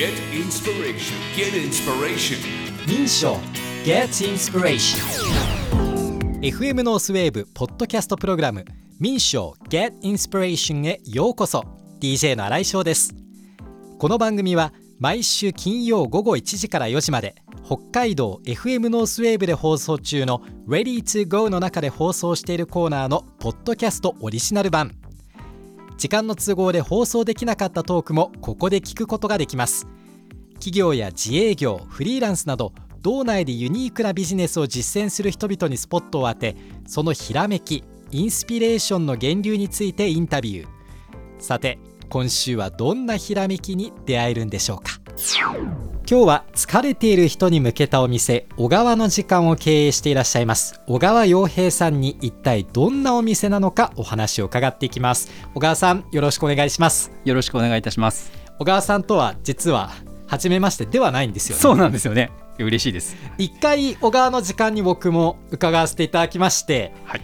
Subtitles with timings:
[0.00, 1.14] Get inspiration.
[1.36, 2.38] Get inspiration.
[2.88, 3.36] 民商
[3.84, 4.98] Get Inspiration.
[6.40, 8.64] FM ノースウェーブポッドキャストプログラム。
[8.98, 11.66] 民商 Get Inspiration へようこそ。
[12.00, 13.14] DJ の新井翔です。
[13.98, 24.92] この番組は毎週金曜午後1時から4時まで北海道 FM ノースウェーブで放送中の Ready to Go の中で放送しているコーナーのポッドキャストオリジナル版
[26.00, 29.86] 時間の都合で放送できなかったトークもここで聞くことができます。
[30.54, 40.68] 企業や自営業フリーランスなど道内でユニークなビジネスを実践する人々にスポットを当てそのひらめきインスピレーションの源流についてインタビュー。
[41.38, 41.78] さて
[42.08, 44.92] 今週はどんなひらめきに出会えるんでしょうか？
[46.10, 58.32] 今日は疲れている人に向けたお店小川の時間を経営していらっしゃいます小川洋平さんに一体どんなお店なのかお話を伺っていきます小川さんよろしくお願いしますよろしくお願いいたします。
[58.58, 59.92] 小川さんとは実は
[60.26, 62.32] 初めましてではないんですよねそうなんですよね。
[62.58, 63.16] 嬉しいです。
[63.38, 67.20] 一回小川の時間に僕も伺わせていただきましてはい。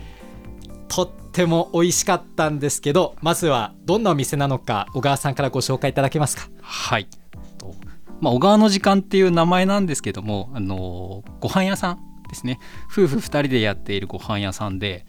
[0.87, 6.49] とっても美味しかったんですけどまずはどんなお店なのか小川さんからご紹介いただけますか？
[6.63, 7.09] はい。
[8.19, 12.59] とまあ小川の時間っていう名前なんですけども、あのご飯屋さんですね。
[12.91, 15.07] 夫婦二人でやっているご飯屋さんで、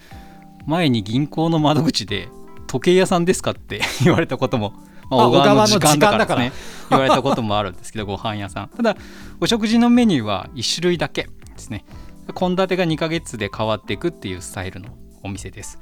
[0.65, 2.29] 前に銀行の窓口で
[2.67, 4.73] 時計屋さんですかって 言われたことも。
[5.09, 6.51] まあ小川の時間だからですね
[6.89, 8.97] 言われたこともあるんですけどご飯屋さんただ
[9.39, 11.85] お食事のメニューは1種類だけですね
[12.37, 14.89] 献立が2ヶ月で変わっていくっていうスタイルの
[15.23, 15.79] お店です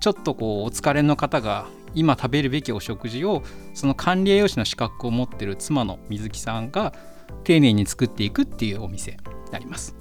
[0.00, 3.42] ちょっとこうお疲れの方が今食べるべきお食事を
[3.74, 6.92] その管理栄養士の資格を持ってる妻の水木さんが
[7.44, 9.18] 丁寧に作っていくっていうお店に
[9.50, 9.94] なります。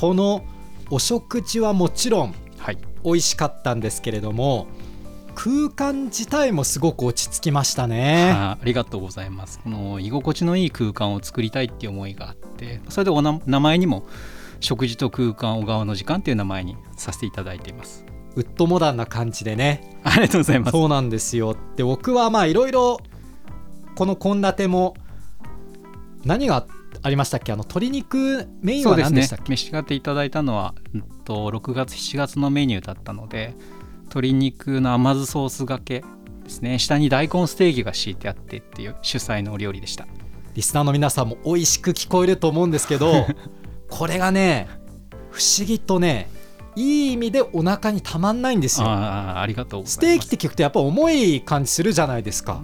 [0.00, 0.44] この
[0.90, 2.78] お食事はもちろんはい。
[3.04, 4.66] 美味しかったんですけれども
[5.34, 8.30] 空間自体もすごく落ち着きましたね。
[8.30, 9.58] あありがとうございます。
[9.60, 14.06] この居心地のいい空間を作りたいっていう思いがあってそれでおな名前にも
[14.60, 18.04] 食事と空間小川の時間っていう名前にさせていただいています
[18.36, 19.98] ウッドモダンな感じでね。
[20.04, 20.72] ありがとうございます。
[20.72, 21.56] そうなんですよ。
[21.76, 22.98] で僕はまあいろいろ
[23.96, 24.94] この献立も
[26.24, 26.66] 何が
[27.02, 27.52] ありましたっけ？
[27.52, 33.54] あの鶏肉メインは何でしたっけ、召し上がっていただいたのは、うんと、6月7月のメニューだったので
[34.04, 36.04] 鶏肉の甘酢ソースがけ
[36.44, 36.78] ですね。
[36.78, 40.06] 下に大根ステーキが敷いてあってっていう主催のお料理でした。
[40.54, 43.26] リスナーの皆さんも美味しく聞こえると思うんですけど
[43.88, 44.68] これがね
[45.30, 46.28] 不思議とね
[46.76, 48.86] いい意味でお腹にたまんないんですよ。
[48.88, 52.60] ありがとうステーキって聞くとやっぱ重い感じするじゃないですか、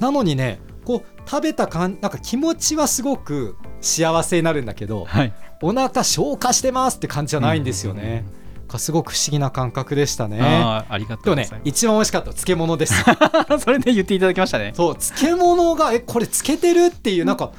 [0.00, 5.32] なのにねこう食べた感なんか気持ちはすごく幸せになるんだけどはい。
[5.62, 8.24] お腹消化してますって感じじゃないんですよね、
[8.66, 10.40] かすごく不思議な感覚でしたね。
[10.40, 12.94] ありがとうございます、一番美味しかったの漬物です。
[13.60, 14.72] それで言っていただきましたね。
[14.74, 17.52] そう漬物がえこれ漬けてるっていうなんか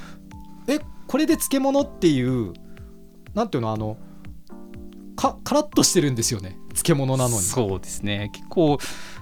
[0.68, 2.52] えこれで漬物っていう
[3.34, 3.98] なんていうのあの
[5.16, 6.57] かカラッとしてるんですよね。
[6.74, 7.41] 漬物なのに。
[7.41, 8.29] そうですね。
[8.34, 8.78] 結構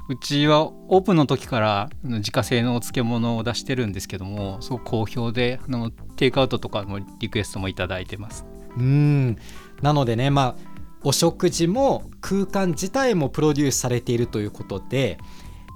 [0.10, 8.46] うちはオープンの時から自家製のお漬物を出してるんですけどもすごく好評であのテイクアウトとかもリクエストもいただいてます。
[8.78, 9.38] うん。
[9.82, 10.72] なのでねまあ
[11.04, 15.18] お食事も空間自体もプロデュースされているということで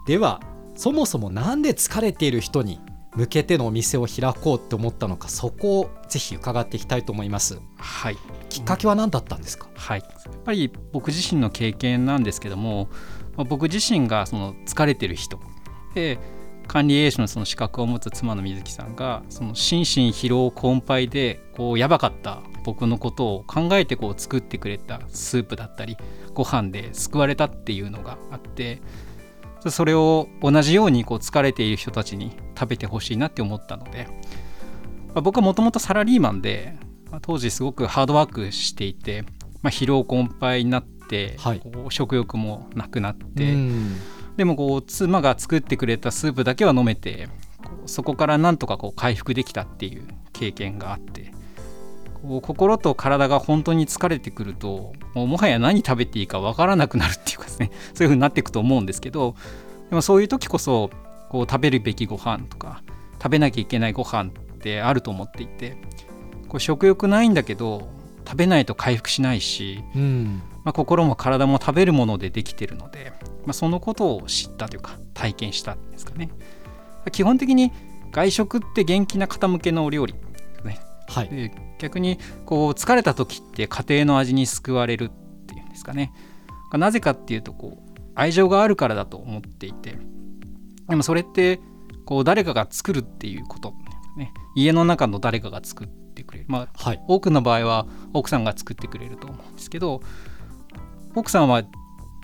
[0.05, 0.41] では
[0.75, 2.79] そもそもなんで疲れている人に
[3.15, 7.59] 向けてのお店を開こうって思ったのかそこをぜひ伺っていきたいと思います。
[7.77, 8.17] はい。
[8.49, 12.89] きっかけは何だったんですか、はい、やっぱり僕自身の経験なんですけども、
[13.35, 15.39] まあ僕自身がその疲れてる人。
[15.93, 16.19] で
[16.67, 25.95] 管理栄養士のその資格を持つ妻の水木さんがその心身疲労困憊でこうやばかった僕のことを考えてこう作ってくれたスープだったり
[26.33, 28.81] ご飯で救われたっていうのがあって
[29.71, 34.07] それを同じようにこう疲れている人たちに食べてほしいなって思ったので、
[35.07, 36.77] まあ僕はもともとサラリーマンで
[37.11, 39.23] まあ当時すごくハードワークしていて、
[39.61, 41.61] まあ、疲労困憊になって、はい。
[41.89, 43.95] 食欲もなくなって、うん。
[44.37, 47.29] でもこう妻が作ってくれたスープだけは飲めて
[47.85, 51.31] そこからなんとかこう回復できたっていう経験があって
[52.41, 57.71] 心と体が本当に疲れてくるともうもはや何食べていいかわからなくなるっていうかですね。
[57.93, 59.35] そういう風になっていくと思うんですけど
[59.89, 60.89] でもそういう時こそ
[61.29, 62.81] こう食べるべきご飯とか
[63.21, 65.77] 食べなきゃいけないご飯ってあると思っていて
[66.47, 67.89] こう食欲ないんだけど
[68.27, 70.41] 食べないと回復しないしうん。
[70.63, 73.13] まあ、心も体も食べるものでできてるので、
[73.45, 76.29] まあ、そのことを知ったというか体験したんですかね。
[77.11, 77.71] 基本的に
[78.11, 80.15] 外食って元気な方向けのお料理
[81.07, 81.29] はい。
[81.29, 85.09] で逆にこう疲れた時って家庭の味に救われるっ
[85.45, 86.11] ていうんですかね。
[86.73, 89.97] なぜかっていうとこう愛情があるからだと思っていて。
[90.87, 91.59] でもそれって
[92.05, 93.73] こう誰かが作るっていうこと
[94.17, 94.31] ね。
[94.55, 97.01] 家の中の誰かが作ってくれる、まあ、はい。
[97.07, 100.01] 多くの場合は奥さんが作ってくれると思うんですけど
[101.15, 101.63] 奥さんは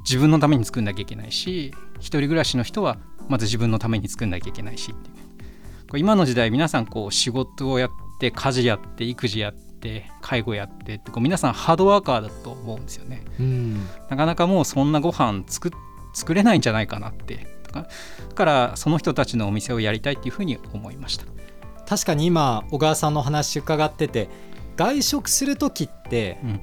[0.03, 2.97] 自分のために作んなきゃいけないし一人暮らしの人は
[3.29, 7.89] まず自分のために作んなきゃいけないしっていう今の時代皆さんこう仕事をやっ
[8.21, 13.23] て家事やって育児やって介護やってってこう皆さんハードワーカーだと思うんですよね。
[13.39, 13.87] うん。
[14.09, 15.71] なかなかもうそんなご飯作っ
[16.13, 17.47] 作れないんじゃないかなって。
[17.73, 17.85] だ
[18.35, 21.25] からその人たちのお店をやりたいっていうふうに思いました。
[21.87, 24.29] 確かに今小川さんの話伺ってて
[24.77, 26.61] 外食する時ってうん。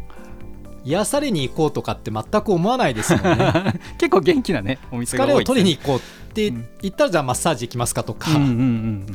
[0.84, 3.52] 癒されに行こうとかって全く思わないですもんね。
[3.99, 5.55] 結構元気なねお店が疲れを多いですね。
[5.56, 6.69] 取りに行こうってうん。
[6.83, 9.07] 言ったらじゃあマッサージ行きますかとか、うんうんうんうん。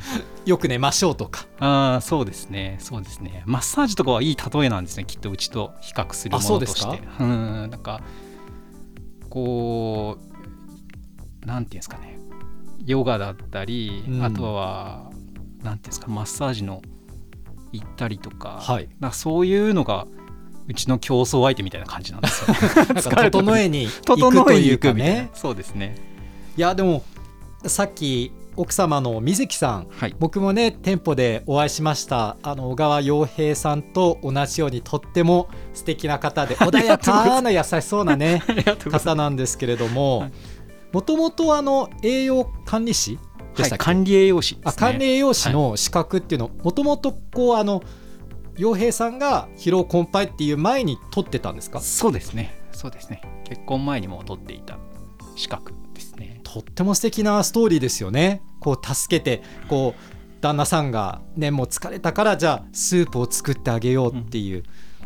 [0.46, 1.46] よく寝ましょうとか。
[1.60, 2.78] ああそうですね。
[2.80, 3.44] そうですね。
[3.46, 6.88] マッサージとかはいい例えなんですねきっとうちと比較するもあそうですか？
[6.88, 7.70] のとしてうん。
[7.72, 8.02] なんか
[9.30, 10.18] こ
[11.44, 12.20] うなんていうんですかね。
[12.86, 14.24] ヨガだったり、うん。
[14.24, 15.10] あとは
[15.64, 16.82] なんていうんですかマッサージの
[17.72, 18.90] 行ったりとか,、はい。
[19.02, 20.06] かそういうのが
[20.68, 22.54] うちの競争相手みたいな感じなんですよ
[22.94, 23.02] ね。
[23.32, 23.84] 整えに。
[23.86, 25.22] 行く整えにというか行くみたいな。
[25.22, 25.96] ねそうですね
[26.58, 27.04] いやでも
[27.66, 30.16] さっき奥様の水木さんはい。
[30.20, 32.38] 僕もね店舗でお会いしました。
[32.44, 38.44] あの小川洋平さんと同じようにとっても素敵な方で 穏やかな優しそうなね
[38.92, 40.32] 方なんですけれどもはい。
[40.92, 43.18] もともとあの栄養管理士
[43.56, 47.82] でしたっけ、はい管理栄養士です、ね、あ管理栄養士の資格っていうのもともとこうあの
[48.56, 51.80] 洋平さんが疲労困憊っていう前に取ってたんですか？
[51.82, 52.54] そうですね。
[52.72, 53.22] そうですね。
[53.50, 54.78] 結婚前にも取っていた
[55.36, 55.74] 資格
[56.54, 58.44] とっても素敵なストーリーですよね。
[58.60, 64.64] こう助けてこう旦那さんがねもう疲れたからじゃあスープを作ってあげようっていう。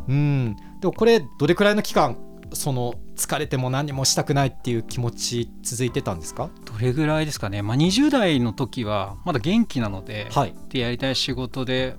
[0.10, 0.58] うん。
[0.82, 2.18] でもこれどれくらいの期間
[2.54, 6.50] その疲れても何もしたくないっていう気持ち続いてたんですか？
[6.66, 10.54] どれぐらいですかね、まあ、20代の時はまだ元気なので、はい。
[10.70, 11.96] でやりたい仕事で、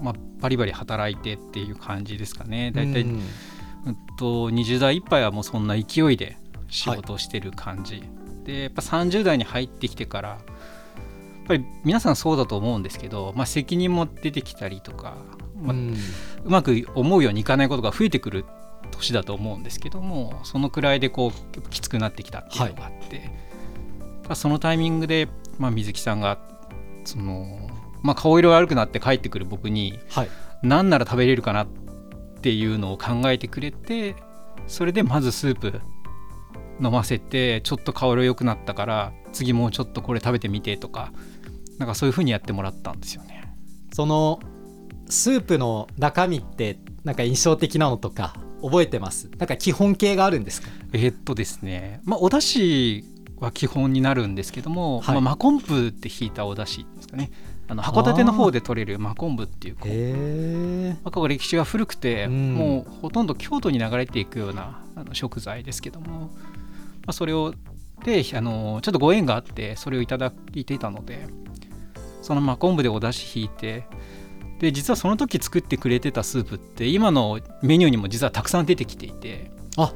[0.00, 2.72] まあ、バリバリ働いてっていう感じですかね。
[2.72, 3.22] 大体、ううんん
[4.18, 6.36] と20代いっぱいはもうそんな勢いで
[6.68, 8.02] 仕事をしてる感じ、
[8.46, 10.38] でやっぱ30代に入ってきてからやっ
[11.46, 15.16] ぱり皆さんそうだと思うんですけど、まあ、責任も出てきたりとか、
[15.60, 15.76] まあ
[16.44, 18.44] うまく思うようにいかないことが増えてくる
[18.92, 23.30] 年だと思うんですけどもそのくらいでこうきつくなってきたっていうのがあって、
[24.24, 25.28] まあそのタイミングで、
[25.58, 26.38] まあ、水木さんが
[27.04, 27.68] その、
[28.02, 30.28] まあ、顔色悪くなって帰ってくる僕にはい。
[30.62, 31.68] 何なら食べれるかなっ
[32.40, 34.16] ていうのを考えてくれて
[34.66, 35.80] それでまずスープ
[36.82, 41.12] 飲ませてちょっと顔色良くなったから次もうちょっとこれ食べてみてとか
[41.78, 43.54] なんかそういう風にやってもらったんですよね。
[43.92, 44.40] その
[45.08, 49.30] スープの中身ってなんか印象的なのとか覚えてます？
[49.38, 50.68] なんか基本形があるんですか？
[50.92, 53.04] えーっとですね、まあ、お出汁
[53.38, 55.20] は基本になるんですけども、はい。
[55.20, 57.30] まあ、真昆布って引いたお出汁ですかね。
[57.68, 62.54] あの函館の方で取れる真昆布っていうこうへえまあここ歴史が古くて、うん。
[62.54, 66.28] もうほとんど京都に流れていくようなあの食材ですけども、ま
[67.06, 67.54] あ、それを
[68.04, 71.26] であのちょっとご縁があってそれをいただいていたので
[72.22, 73.84] その真昆布でお出汁引いて
[74.58, 79.92] で実はその時作ってくれてたスープって今のメニューにも実はたくさん出てきていてあ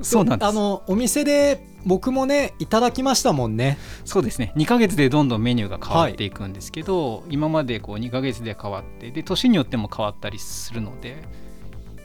[0.00, 0.48] そうなんです。
[0.48, 3.78] あのお店で僕もねいただきましたもんね。
[4.04, 4.52] そうですね。
[4.56, 11.22] 2ヶ月でどんどんメニューが変わっていくんですけど、今までこう2ヶ月で変わってで年によっても変わったりするので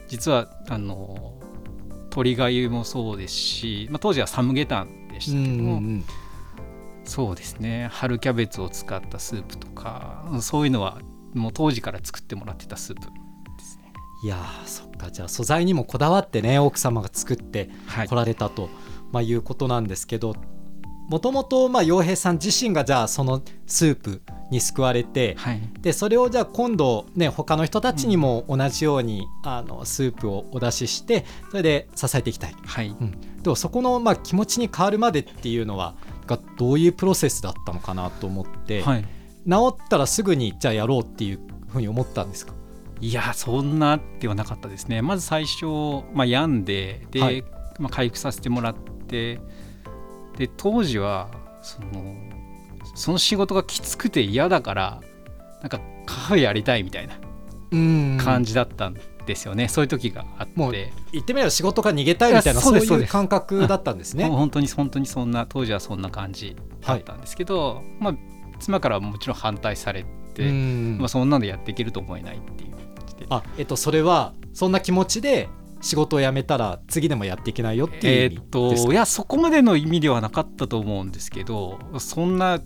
[0.08, 1.34] 実はあの
[2.14, 6.04] 鶏がゆもそうですし、まあ、当時はサムゲタンでしたけども、ん
[7.04, 7.88] そうですね。
[7.92, 11.00] 春キャベツを使ったスープとかそういうのは
[11.34, 13.08] もう当時から作ってもらってたスープで
[13.64, 13.92] すね。
[14.24, 15.10] いやーそっか。
[15.10, 18.08] じゃあ素材にもこだわってね奥様が作ってはい。
[18.08, 18.70] 来られたと、
[19.12, 20.36] まあ、いうことなんですけど
[21.08, 25.60] もともとまあ洋平さん自身がじゃあそのスープに救われて、はい。
[25.80, 32.88] でそれをじゃあ今度ね他の人たちにも同じように、あのスープをお出ししてそれで支えていきたい、はい。
[32.88, 35.94] うん、でもそこのまあ気持ちに変わるまでっていうのは
[36.26, 39.04] がどういうプロセスだったのかなと思って、はい。
[39.48, 42.54] 治ったらすぐにじゃあやろうっていうふうに思ったんですか？
[43.00, 45.02] いやそんなではなかったですね。
[45.02, 45.66] まず最初、
[46.14, 47.44] まあ、病んでで、はい。
[47.78, 48.74] まあ、回復させてもらっ
[49.08, 49.40] て
[50.36, 51.28] で当時は
[51.62, 52.14] その
[52.94, 55.00] その仕事がきつくて嫌だから
[55.60, 57.18] なんかカフェやりたいみたいな
[57.72, 58.18] うん。
[58.18, 60.52] 感じだったんですよね、そういう時があって。
[60.54, 64.26] もう言ってみれば仕事から逃げたいみたいないそういう感覚だったんですね。
[64.26, 68.14] 本当に本当にそんな当時はそんな感じだったんですけど、まあ、
[68.60, 70.98] 妻からはもちろん反対されて、うん。
[70.98, 72.74] まあ、そんなのやっていけると思えないっていう
[73.30, 75.48] あえっとそれはそんな気持ちで
[75.84, 82.60] 仕事を辞めたら次でもやっていけないよっていう意味ですか、といやそこまでの意味ではなかったと思うんですけどそんな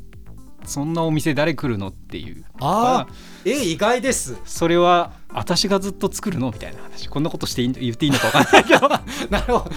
[0.65, 2.45] そんなお店誰来るのっていう。
[2.61, 3.13] ああ
[3.45, 4.37] え意外です。
[4.45, 7.09] それは私がずっと作るのみたいな話。
[7.09, 8.89] こんなことしていい言っていいのか分かんないけど。
[9.31, 9.71] なるほど。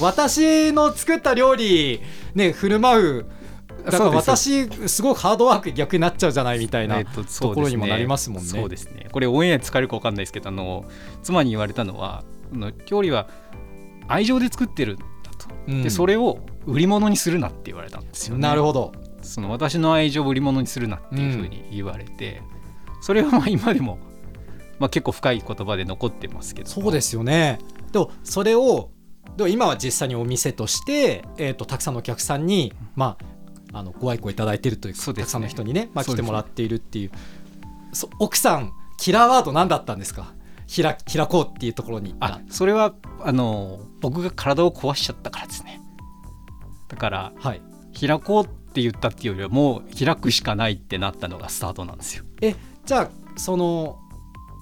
[0.00, 2.00] 私の作った料理
[2.34, 3.26] ね振る舞う
[3.84, 8.48] だから私すごくハードワーク逆になっちゃうじゃないみたいな、ところにもなりますもんね。
[8.48, 9.08] そうですね。
[9.10, 10.84] これオンエア使えるか分かんないですけどあの
[11.22, 13.28] 妻に言われたのはの料理は
[14.08, 15.04] 愛情で作ってるんだ
[15.38, 18.42] と、うん、でそれを売り物にするなって言われたんですよね。
[18.42, 18.92] なるほど。
[19.22, 22.42] その私の愛情を売り物にするなっていうふうに言われて、
[22.96, 23.98] うん、それはまあ今でも、
[24.78, 27.58] まあ、結構深い言葉で残ってますけどそうですよね。
[27.92, 28.90] でもそれを
[29.36, 33.16] でも今は実際にお店として、えーと、たくさんのお客さんに、ま
[33.72, 37.10] あ、あのご愛顧いただいているというか、ね、たくさんの人にね、まあ、来てもらっているっていう。
[38.18, 40.34] 奥さんキラーワード何だったんですか？
[40.74, 42.14] 開開こうっていうところに。
[42.20, 45.80] あそれはあの僕が体を壊しちゃったからですね。
[46.88, 47.62] だから、はい、
[47.98, 52.24] 開こうって言ったっていうよりはもう開くしかないってなったのがスタートなんですよ。
[52.40, 53.98] えじゃあその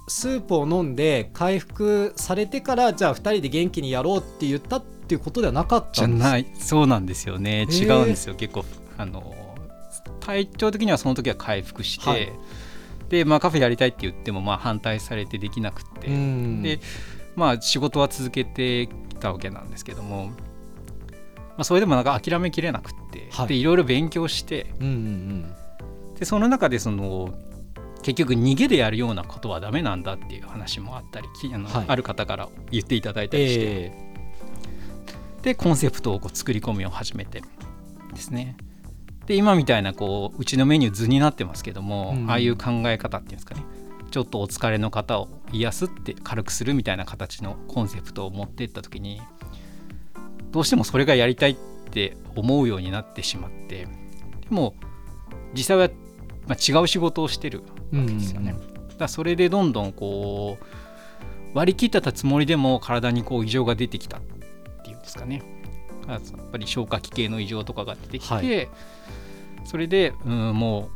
[0.09, 6.47] スープを飲んで回復されてからじゃあ2人で元気にやろうって言ったっていうことではなかったんですじゃない。
[6.59, 7.67] そうなんですよね。
[7.71, 8.35] 違うんですよ。
[8.35, 8.65] 結構
[8.97, 9.35] あの
[10.21, 12.33] 体調的にはその時は回復して、はい
[13.09, 16.09] で、まあ、カフェやりたいって言ってもまあ反対されてできなくて。
[16.09, 16.81] で、
[17.37, 20.33] まあ、仕事は続けてきたわけなんですけども、ま
[21.59, 25.55] あ、それでもなんか諦めきれなくて、はい、でいろいろ勉強して、うんうんうん、
[26.19, 27.35] でその中でその
[28.03, 37.43] 結局逃げでやるようなことはダメなんだっていう話もあったりあの、はい、ある方から言っていただいたりして、えー、でコンセプトをこう作り込みを始めて
[38.15, 38.57] ですね
[39.27, 43.65] で今みたいなこううちのメニュー図になってますけども、うん、ああいう考え方っていうんですかね
[44.11, 49.21] ちょっとお疲れの方を癒すって軽くするみたいな形のコンセプトを持っていった時に
[50.53, 51.57] どうしてもそれがやりたいっ
[51.91, 53.89] て思うようになってしまってで
[54.51, 54.75] も
[55.55, 55.89] 実際は、
[56.47, 58.55] まあ、違う仕事をしてるわけですよね。
[58.91, 60.65] うん、だそれでどんどんこう
[61.57, 64.21] 割り切ってたつもりでも体にこう異常が出てきたっ
[64.85, 65.43] ていうんですかね。
[66.09, 66.21] やっ
[66.53, 68.69] ぱり消化器系の異常とかが出てきて、はい、
[69.65, 70.91] それで、うん、も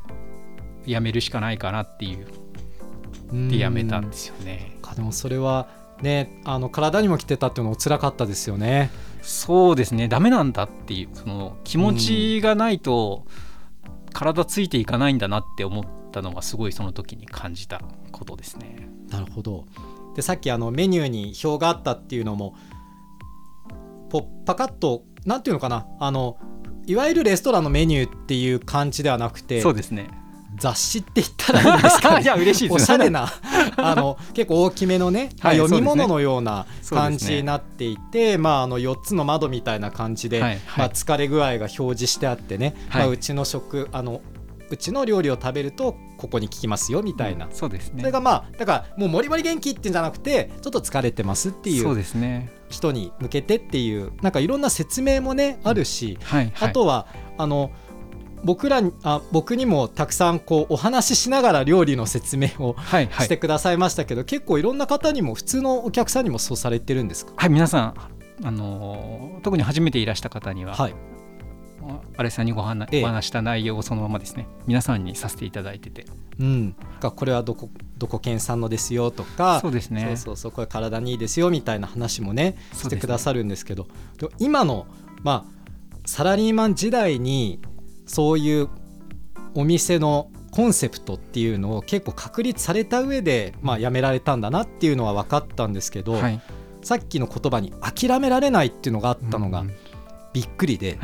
[0.87, 2.27] うやめるしかないかなっていう
[3.49, 4.77] でやめたんですよね。
[4.97, 5.69] でもそれは
[6.03, 8.91] ねあの体にも来てたっていうのも辛かったですよね。
[9.23, 13.25] そうですねダメなんだっていうその気持ちがないと
[14.13, 17.81] 体ついていかないんだなって思ったのがすごいその時に感じた
[18.13, 18.89] ことですね。
[19.09, 19.65] なるほど
[20.17, 22.55] でさっきあのメニューに表があったっていうのも
[24.11, 25.87] ポパカッとなんていうのかな？
[25.99, 26.37] あの
[26.87, 30.11] いわゆるレストランのメニューっていう感じではなくてそうですね。
[30.57, 33.29] 雑誌って言ったらいいんですか、ね、 いや嬉しいおしゃれな
[33.77, 44.21] あの結構大きめのね、 はい、読み物のような感じになっていて、ね、まあ、あの4つの窓みたいな感じで、はいはい、まあ、疲れ具合が表示してあってね、まあ、うちの食あの
[44.71, 48.01] うちの料理を食べるとここに効きますよみたいな、うん、そうですね。
[48.01, 52.53] それがまあだからもうもりもり元気ってんじゃなくてちょっと疲れてますっていうそうですね。
[52.69, 57.73] 人に向けてっていうなんかいろんな説明もねあるし、はいはい、あとはあの
[58.45, 62.77] 僕らあ僕にもたくさんこうお話ししながら料理の説明を
[63.19, 67.33] してくださいましたけど、はいはい、結構いろんな方にも普通のお客さんにもそうされてるんですか？
[67.37, 67.95] はい皆さん
[68.43, 70.95] あの特に初めていらした方には、はい、
[72.17, 74.47] アレさんにご話,、ええ、お話した内容をそのままですね。
[74.67, 76.07] 皆さんにさせていただいてて、
[76.39, 80.05] うん、これはどこどこ県産のですよとかそうですね。
[80.07, 84.87] そうそうそうこれ体にいいですよみたいな話もねしてくださるんですけど、ね、今の、
[85.23, 87.61] まあ、サラリーマン時代に
[88.07, 88.69] そういう
[89.55, 96.41] お店のコンセプトっていうのを結構確立された上で、まあ、やめられたんだなっていうのは分かったんですけど、はい、
[96.83, 99.71] さっきの言葉に諦められないっていうのがあったのが、うん
[100.33, 100.99] びっくりで。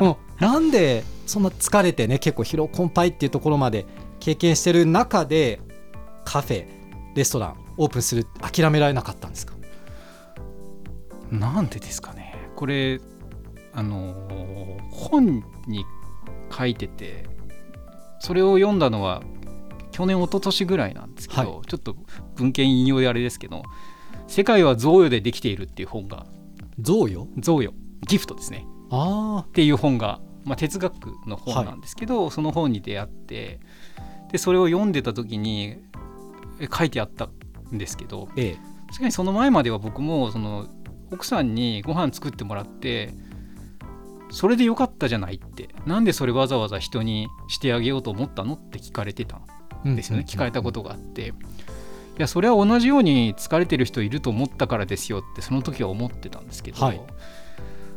[0.00, 3.86] も うなんでそんな疲れてね結構疲労困憊っていうところまで
[4.20, 5.60] 経験してる中で
[6.24, 6.66] カフェ
[7.14, 9.54] レストランオープンする諦められなかったんですか？
[11.30, 12.34] なんでですかね。
[12.56, 13.00] これ
[13.72, 14.14] あの
[14.90, 15.84] 本に
[16.56, 17.24] 書いてて
[18.20, 19.22] それを読んだのは
[19.90, 21.96] 去年一昨年ぐらいなんですけど、はい、ちょっと
[22.36, 23.62] 文献引用であれですけど
[24.28, 26.26] 「世界は贈与でできている」っていう本が
[26.78, 27.26] 贈与？
[27.40, 27.72] 贈与
[28.06, 28.66] ギフトですね。
[28.90, 33.60] あっていう本が、まあ、哲学の本なんですけど、はい、その本に出会って
[34.30, 35.78] でそれを読んでた時に
[36.76, 37.28] 書いてあった
[37.72, 38.56] んですけど、ええ、
[38.88, 40.68] 確かにその前までは僕もその
[41.10, 43.12] 奥さんにご飯作ってもらって
[44.30, 49.40] それでよかったじゃないってなんでそれわざわざ人にしてあげようと思ったのって聞かれてた
[49.86, 51.32] んですよね、聞かれたことがあって。
[52.16, 57.00] いやそれは同じように疲れてる人いると思ったからですよってその時は思ってたんですけど、はい、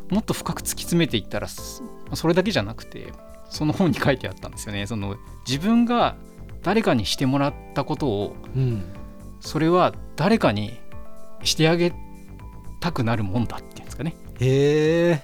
[0.09, 3.11] もっと深く突き詰めていったらそれだけじゃなくて
[3.49, 4.87] その本に書いてあったんですよね。
[4.87, 6.15] その自分が
[6.63, 8.83] 誰かにしてもらったことをうん。
[9.39, 10.79] それは誰かに
[11.43, 11.93] してあげ
[12.79, 14.15] たくなるもんだっていうんですかね。
[14.39, 15.21] へえ。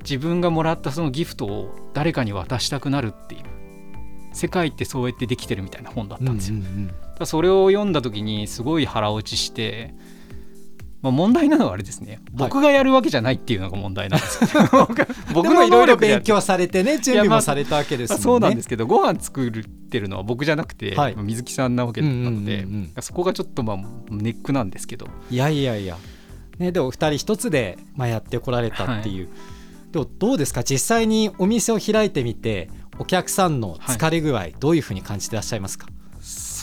[0.00, 3.42] 自分がもらったそのギフトを誰かに渡したくなるっていう。
[4.32, 6.86] 世界ってそうやってできてるみたいな本だったんですよ、うんうん。
[6.88, 9.94] だからそれを読んだ時にすごい腹落ちして、
[11.04, 12.18] まあ、問題なのはあれですね。
[12.32, 18.22] 僕がやるわけじゃないっていうのが問題なんですよ、 僕で僕もいろいろ勉強されてね準備もされたわけですもんね。
[18.24, 21.14] そうなんですけどご飯作ってるのは僕じゃなくて、はい。
[21.18, 22.40] 水木さんなわけなので、うんうん
[22.96, 23.76] うんそこがちょっとまあ
[24.10, 25.06] ネックなんですけど。
[25.30, 25.98] いやいやいや、
[26.58, 29.28] ね、でも二人一つで、まあ、やってこられたっていう、
[29.92, 30.64] でもどうですか？
[30.64, 35.86] 実際にお店を開いてみてお客さんの疲れ具合、どういうふうに感じてらっしゃいますか？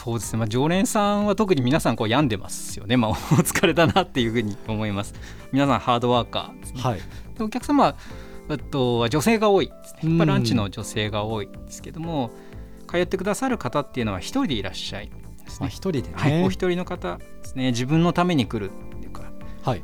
[0.04, 5.14] そうですね、まあ、常連さんは特に皆さんこう病んでますよね、まあ、 お疲れだなっていうふうに思います。
[5.52, 6.82] 皆さんハードワーカーですね。
[6.82, 7.00] はい。
[7.38, 7.96] でお客様は
[8.50, 10.18] あとは女性が多いですね、うん。
[10.18, 12.32] まあランチの女性が多いんですけども
[12.88, 15.12] 通ってくださる方っていうのは一人でいらっしゃい
[15.46, 17.70] ですまあ、ね、一人でね、はい、お一人の方ですね。
[17.70, 19.84] 自分のために来るっていうか、まはい。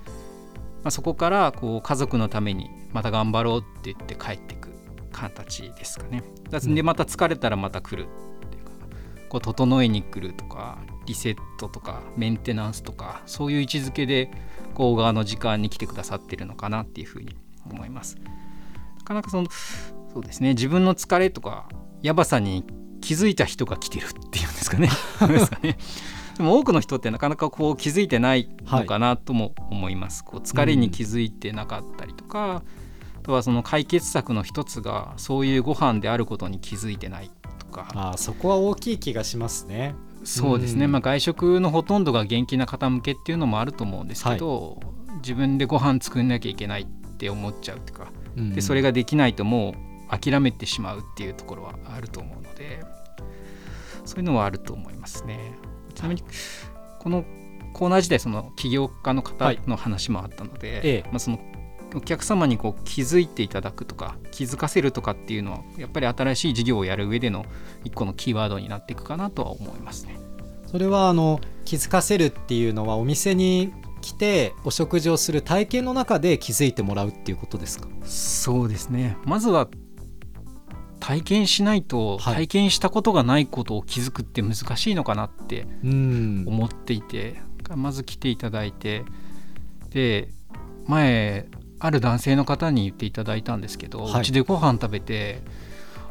[0.83, 4.69] あ、そこからこう家族のためにまた頑張ろうって言って帰ってく
[5.11, 6.23] 形ですかね。
[6.49, 8.09] でまた疲れたらまた来る
[9.29, 14.31] こう整えに来るとかリセットとかメンテナンスとかそういう位置づけで
[14.73, 17.35] こう側の時間に来てくださってるのかなっていうふうに
[17.69, 18.17] 思います。
[18.99, 19.47] なかなかその
[20.13, 21.69] そうですね自分の疲れとか
[22.01, 22.65] やばさに
[23.01, 24.89] 気づいた人が来てるっていうん ですかね。
[26.37, 32.61] でも多くの人ってなかなかこう気づいてないのかなとも思います、こう疲れに気づいてなかったりとか、
[33.17, 37.31] あとはその解決策の一つがそういうご飯であることに気づいてない。
[37.36, 37.36] と
[37.83, 38.11] か。
[38.11, 39.95] あーそこは大きい気がしますね。
[40.23, 40.91] そうですね、うん。
[40.91, 44.79] まあ、外食のほとんどが元気な方向けっていうのもあると思うんですけど、
[45.17, 46.85] 自分でご飯作んなきゃいけないっ
[47.17, 48.53] て思っちゃうというかうん。
[48.53, 49.73] でそれができないとも
[50.11, 52.83] う諦めてしまうっていうところはあると思うので
[54.05, 55.53] そういうのはあると思いますね。
[55.95, 56.23] ちなみに
[56.99, 57.25] この
[57.73, 61.03] コーナー時代その起業家の方の話もあったので、ええ。
[61.09, 61.39] まあ、その
[61.95, 67.45] お客様にこう気づいていただくとか気づかせるとかっていうのはやっぱり新しい事業をやる上での
[67.83, 70.19] 一個のキーワードになっていくかなとは思いますね。
[70.67, 77.87] それはあの気づかせるっていうのはお店に来てお食事をする体験の中で気づいてもらうっていうことですか？
[78.03, 79.17] そうですね。
[79.23, 79.69] まずは
[80.99, 82.35] 体験しないとはい。
[82.35, 86.43] 体験したことがないことを気づくって難しいのかなってうん。
[86.47, 87.41] 思っていて
[87.75, 89.03] まず来ていただいて
[89.89, 90.29] で
[90.85, 91.47] 前
[91.79, 94.21] ある男性の方に言っていただいたんですけど、はい。
[94.21, 95.41] うちでご飯食べて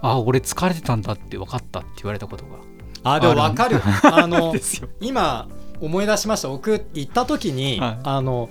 [0.01, 2.59] あ俺疲れてたんだって分かったって言われたことが。
[3.03, 4.55] あでも分かる あの。
[5.01, 5.49] 今
[5.81, 6.49] 思い出しました。
[6.49, 7.99] 僕行った時に、はい。
[8.05, 8.49] あの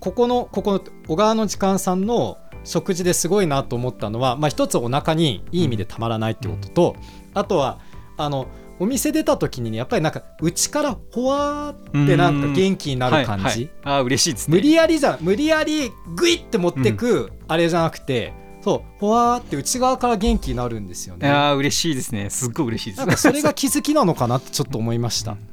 [0.00, 6.96] ここのここの小川の時間さんの食事ですごいなと思ったのは、まあ、一つお腹にいい意味でたまらないってことと、
[7.34, 7.78] あとは
[8.16, 8.46] あの
[8.78, 14.56] お店出た時にねやっぱりなんか内からほわーってなんか元気になる感じ、はいはい、あ嬉しいですね。
[14.56, 18.32] 無理やりじゃ無理やりグイって持ってくあれじゃなくて、
[18.62, 21.26] そうほわーって内側から元気になるんですよね。
[21.26, 22.30] いやー嬉しいですね。
[22.30, 22.98] すっごい嬉しいです。
[22.98, 25.32] なんかそれが気づきなのかなってちょっと思いました。
[25.32, 25.48] うん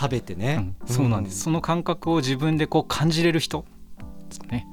[0.00, 3.64] 食べてね、うんそうなんです、その感覚を自分でこう感じれる人
[4.28, 4.64] ですかね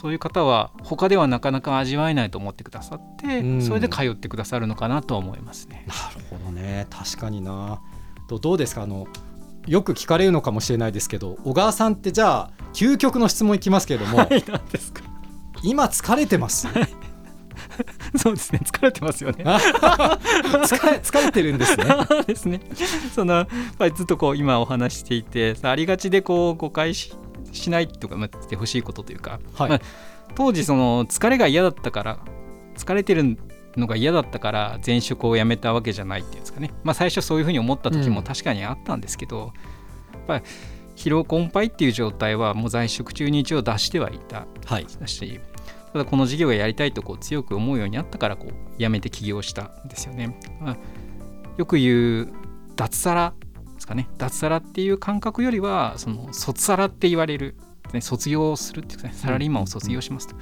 [0.00, 5.84] そういう方は他ではなかなか味わえないと思ってくださって、うんそれで通ってくださるのかなとは思いますね。
[5.86, 7.80] なるほどね確かにな
[8.28, 8.82] どどうですか？
[8.82, 9.06] あの
[9.66, 14.42] よく聞かれるのかもしれないですけど小川さんってじゃあ究極の質問いきますけれども、 はい。
[15.62, 16.66] 今疲れてます？
[18.16, 19.44] そうですね、疲れてますよね。
[19.44, 21.84] 疲れ疲れてるんですね
[22.26, 22.60] ですね。
[23.14, 23.46] その、やっ
[23.78, 27.12] ぱりずっとこう今お話ししていて、ありがちでこう誤解し
[27.52, 29.80] しないとか、まてほしいことというか、はいまあ
[30.36, 32.18] 当時その疲れが嫌だったから、
[32.76, 33.36] 疲れてる
[33.76, 36.72] のが嫌だったから前職を辞めたわけじゃないっていうんですかね。
[36.84, 39.52] まあ最初そういうふうに思った時うんも確かにあったんですけど、
[40.12, 40.44] やっぱり
[40.96, 50.38] 疲労困憊っていう状態はもう在職中に一応出してはいたはいだしただこの事業がやりたいとこう強く思うようになったからこう辞めて起業したんですよね。
[50.60, 50.76] まあ、
[51.56, 52.32] よく言う
[52.76, 53.34] 脱サラ
[53.90, 54.08] かね。
[54.18, 57.56] 脱サラっていう感覚よりはその卒サラって言われる、
[57.92, 60.36] ね、卒業するっていうか、ね、サラリーマンを卒業しますと、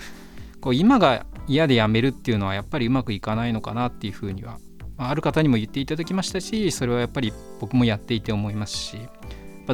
[0.60, 4.58] こう今が嫌で辞めるっていうのはやっぱりうまくいかないのかなっていうふうには、
[4.96, 8.98] まあある方にも言っていただきましたしそれはやっぱり僕もやっていて思いますし。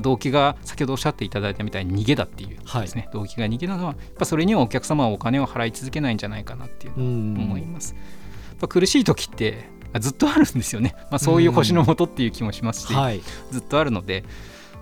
[0.01, 7.37] 動機が先ほどおっしゃっていただいたみたいに逃げだっていうですね、動機が逃げなのはやっぱそれにはお客様はお金を払い続けないんじゃないかなっていうのをうん。
[7.37, 7.95] 思います。
[7.95, 8.01] や
[8.55, 13.21] っぱ苦しい時ってあずっとあるんですよね、 まあ、そういう星の下っていう気もしますし、はい。
[13.51, 14.25] ずっとあるので、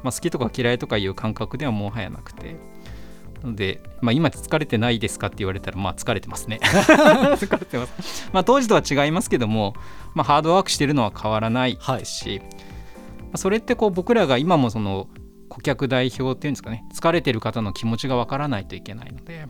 [0.02, 2.56] まあ、好きとか嫌いとかいう感覚ではもはやなくて。
[3.42, 6.60] なので、まあ、今疲れてないですかって言われたらまあ疲れてますね。
[6.62, 9.74] 疲れてます、まあ、当時とは違いますけども、
[10.14, 12.46] まあ、ハードワークしてるのは変わらないですし、ま
[13.34, 15.08] あそれってこう僕らが今もその
[15.48, 19.46] 顧客代表っていうんですかね疲れてる方の気持ちがわからないといけないので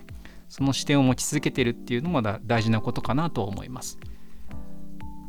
[0.49, 3.99] その視点を持ち続けてるっていうのもだ大事なことかなと思います。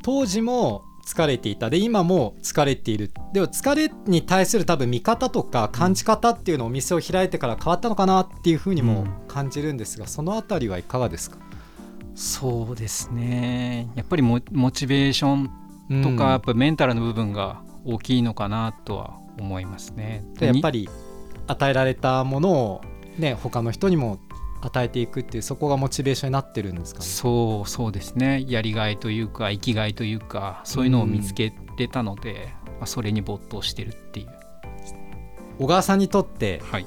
[0.03, 1.69] 当時も疲れていた。
[1.69, 3.11] で今も疲れている。
[3.33, 11.37] でも疲れに対する多分見方とか感じ方っていうのをお店を開いてから変わったのかなっていうふうにも感じるんですが、そのあたりはいかがですか？
[12.15, 13.89] そうですね。
[13.95, 20.23] やっぱりモモチベーションとか、やっぱメンタルの部分が大きいのかなとは思いますね。
[20.39, 20.87] でやっぱり
[21.47, 22.81] 与えられたものを
[23.17, 24.19] ね他の人にも
[24.65, 27.05] 与えていくっていうそこがモチベーションになってるんですかね？
[27.05, 28.45] そうそうですね。
[28.47, 34.29] やりがいというか生きがいというかそういうのを見つけれたので、まあ、それに没頭してるっていう。
[35.59, 36.85] 小川さんにとってはい。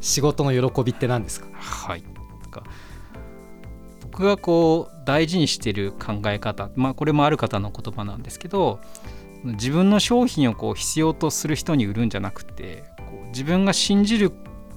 [0.00, 1.46] 仕事の喜びって何ですか？
[1.54, 2.02] はい。
[2.02, 2.08] な
[2.48, 2.62] んか
[4.02, 8.80] 僕がこう大事にしてる考え方まあこれもある方の言葉なんですけど
[9.44, 14.30] 自分の商品をこう必要とする人に売るんじゃなくてこう自分が信じる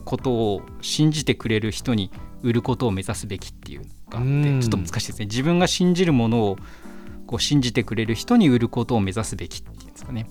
[0.05, 2.09] ことを信じてくれる人に
[2.43, 4.43] 売ることを目指すべきっていうのがあっうん。
[4.43, 5.25] てちょっと難しいですね。
[5.25, 6.57] 自分が信じるものを
[7.25, 10.27] こう信じてくれる人に売ることを目指すべきっていうんですかね。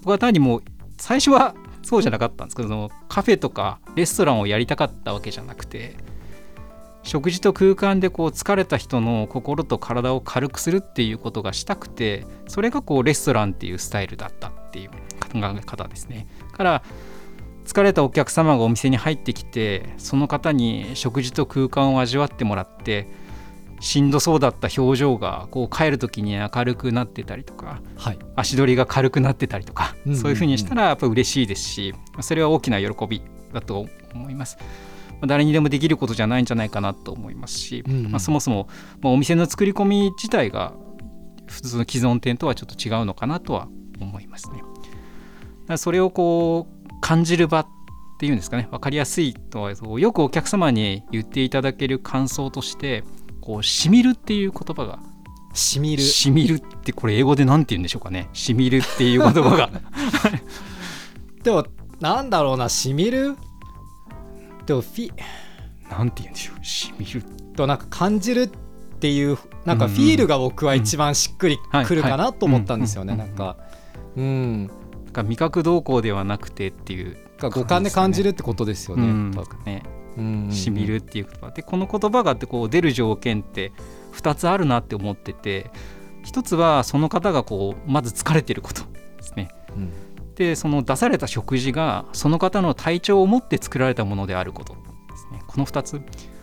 [0.00, 0.62] 僕は単にもう
[0.98, 5.96] 最初はそうじゃなかったんですけどそのカフェとかレストランをやりたかったわけじゃなくて
[7.02, 14.96] 食事と空間でこう疲れた人の心と体を軽くするっていうことがしたくてそれがこうレストランっていうスタイルだったっていう考
[15.34, 16.26] え方ですね。
[16.52, 16.82] から
[17.64, 23.08] 疲れたお客様がお店に入ってきてその方に食事と空間を味わってもらって
[23.80, 33.22] しんどそうだった表情がこう帰る時に明るくなってたりとかはい足取りが軽くなってたりとか、うんうんうんそういうふうにしたらやっぱ嬉しいですしそれは大きな喜び
[33.52, 34.56] だと思います。
[35.12, 38.68] まあ誰にでもできることじゃないんじゃないかなと思いますし、うんうんまあ、そもそも、
[39.00, 40.72] まあ、お店の作り込み自体が
[41.46, 43.68] 普通の既存店とはちょっと違うのかなとは
[44.00, 45.76] 思いますね。
[45.76, 46.73] それをこう
[47.04, 47.66] 感じる場っ
[48.18, 48.66] ていうんですかね。
[48.70, 53.04] 分かりやすいとはよくお客様に言っていただける感想として
[53.42, 55.00] こうしみるっていう言葉が
[55.52, 56.02] しみる。
[56.02, 58.30] しみるってこれ英語で何て言うんでしょうかね。
[58.32, 59.70] しみるっていう言葉が。
[61.44, 61.66] でも
[62.00, 63.36] なんだろうなしみる
[64.64, 65.12] でもフィ
[65.90, 66.64] なんて言うんでしょう。
[66.64, 67.22] しみる。
[67.54, 69.36] となんか感じるっていう
[69.66, 73.12] なんかフィールが僕は一番しっくりくるかなと思ったんですよね。
[73.12, 73.18] うん。
[73.18, 73.58] なんか
[74.16, 74.70] うん
[75.14, 79.30] なんか味覚動向ではなくてっていうが五感で感じるってことですよねうん。
[79.64, 79.84] ね。
[80.16, 80.50] うん。
[80.50, 83.72] しみるっていう言葉でこの言葉があってこう出る条件って
[84.14, 85.70] 2つあるなって思ってて
[86.24, 88.82] 一つはその方がこうまず疲れてること
[89.16, 89.50] ですね。
[89.76, 89.92] うん。
[90.34, 94.80] でその出された食事がその方の体調を持って作られたものであることで
[95.16, 95.42] すね。
[95.46, 96.00] この2つ。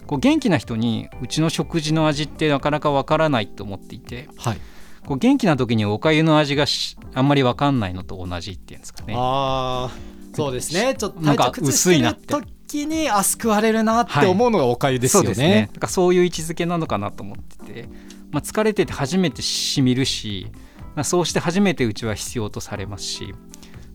[0.08, 4.58] こう元気な人にうちの食事の味ってなかなかわからないと思っていてはい
[5.06, 9.14] こう元気な時におかゆの味がしあんまりわかんないのと同じっていうんですかね。
[9.18, 10.96] ああそうですね。
[10.98, 12.28] ちょっとなんか薄いなって
[12.72, 15.70] 時にあ救われるなって思うのがおかゆですよね,、そうですね。
[15.80, 17.90] かそういう位置づけなのかなと思ってて、
[18.32, 20.48] まあ、疲れてて初めてしみるし、
[20.96, 23.34] まあ、そうして初めてうちは必要とされますし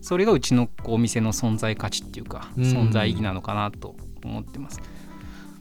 [0.01, 2.63] それがうちのこうお店の存在価値っていうかうん。
[2.63, 4.85] 存在意義なのかなと思ってます、ま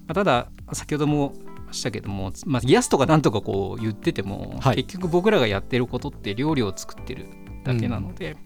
[0.09, 1.33] あ、ただ先ほども
[1.67, 4.77] ましたけども、まあ、イエスとかなんとかこう言ってても、はい。
[4.77, 7.27] 結局僕らがやってることって料理を作ってる
[7.65, 8.37] だけなので、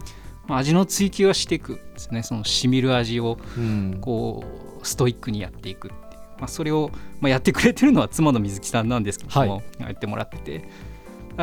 [0.46, 2.22] まあ、味の追求はしていくですね。
[2.22, 3.98] そのしみる味をうん。
[4.00, 4.44] こ
[4.82, 10.68] うストイックにやっていくっていう、まあ、それを、まあ、やってくれてるのは妻の水木さんなんですけども、はやってもらってて。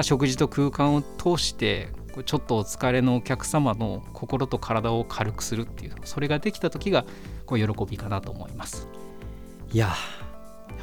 [0.04, 1.90] 食事と空間を通して
[2.26, 7.06] ちょっとお疲れのお客様の心と体を軽くするっていうそれができた時が
[7.46, 8.88] こう喜びかなと思います。
[9.72, 9.94] いや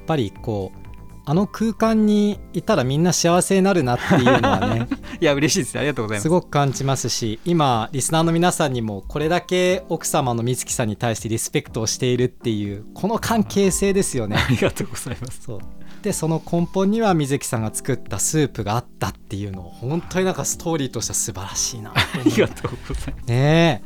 [0.04, 0.84] ぱりこう
[1.26, 4.88] あの空間にいたらみんな幸せになるなっていうのはね
[5.20, 14.36] いや嬉しいですありがとうございますすごく感じますし今リスナーの皆さんにもこれだけ奥様の美月さんに対してリスペクトをしているっていうこの関係性ですよね。
[14.36, 15.42] ありがとうございます。
[15.42, 15.60] そう
[16.02, 23.26] でその根本には水木さんが作ったスープがあったっていうのを本当になんかストーリーとしては素晴らしいなとありがとうございます。
[23.26, 23.82] ね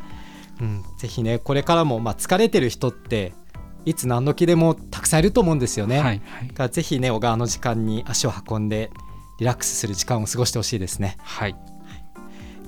[0.60, 3.34] え、うん、ぜひねこれからも、まあ、疲れてる人って
[3.84, 5.98] いつ何時でもたくさんいると思うんですよね。
[5.98, 8.90] はいはいだからぜひね小川の時間に足を運んで
[9.38, 11.16] リラックスする時間を過ごしてほしいですね。
[11.22, 11.56] はい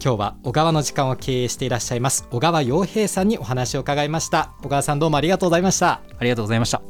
[0.03, 6.81] 今日は小川の時間を経営していらっしゃいます小川洋平さんにお話を伺いました小川さんどうもありがとうございましたありがとうございました。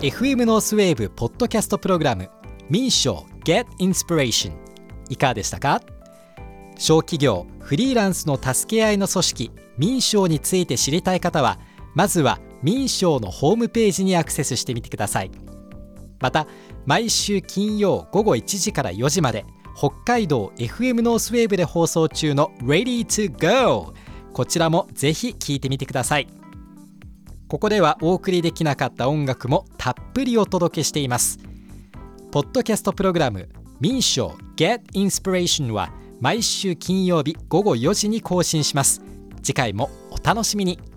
[0.00, 2.30] FM ノースウェーブポッドキャストプログラム
[2.68, 4.52] 民賞 Get Inspiration
[5.08, 5.82] いかがでしたか？
[6.78, 11.58] 小企業フリーランスの助け合いの組織民商について知りたい方は
[11.94, 15.30] まずは民商のホームページにアクセスしてみてください。
[16.20, 16.46] また
[16.86, 19.44] 毎週金曜午後1時から4時まで
[19.76, 23.94] 北海道 FM ノースウェーブで放送中の Ready to Go
[24.32, 26.28] こちらもぜひ聴いてみてください。
[27.48, 31.38] ここではお送りできなかった音楽もたっぷりお届けしています。
[32.30, 33.48] ポッドキャストプログラム
[33.80, 39.02] 民賞 Get Inspiration は毎週金曜日午後4時に更新します。
[39.42, 40.89] 次回もお楽しみに。